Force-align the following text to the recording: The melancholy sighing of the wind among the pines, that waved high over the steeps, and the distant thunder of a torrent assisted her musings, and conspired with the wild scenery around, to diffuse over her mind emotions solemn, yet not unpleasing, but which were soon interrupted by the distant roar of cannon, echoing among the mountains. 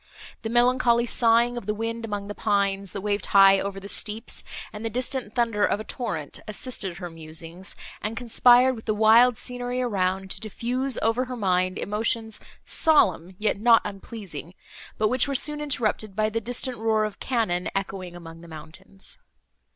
The 0.41 0.49
melancholy 0.49 1.05
sighing 1.05 1.57
of 1.57 1.67
the 1.67 1.75
wind 1.75 2.03
among 2.05 2.27
the 2.27 2.33
pines, 2.33 2.91
that 2.91 3.01
waved 3.01 3.27
high 3.27 3.59
over 3.59 3.79
the 3.79 3.87
steeps, 3.87 4.43
and 4.73 4.83
the 4.83 4.89
distant 4.89 5.35
thunder 5.35 5.63
of 5.63 5.79
a 5.79 5.83
torrent 5.83 6.39
assisted 6.47 6.97
her 6.97 7.11
musings, 7.11 7.75
and 8.01 8.17
conspired 8.17 8.73
with 8.75 8.85
the 8.85 8.95
wild 8.95 9.37
scenery 9.37 9.79
around, 9.79 10.31
to 10.31 10.39
diffuse 10.41 10.97
over 11.03 11.25
her 11.25 11.37
mind 11.37 11.77
emotions 11.77 12.39
solemn, 12.65 13.35
yet 13.37 13.59
not 13.59 13.83
unpleasing, 13.85 14.55
but 14.97 15.07
which 15.07 15.27
were 15.27 15.35
soon 15.35 15.61
interrupted 15.61 16.15
by 16.15 16.31
the 16.31 16.41
distant 16.41 16.79
roar 16.79 17.05
of 17.05 17.19
cannon, 17.19 17.69
echoing 17.75 18.15
among 18.15 18.41
the 18.41 18.47
mountains. 18.47 19.19